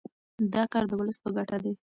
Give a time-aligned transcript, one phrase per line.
[0.53, 1.73] دا کار د ولس په ګټه دی.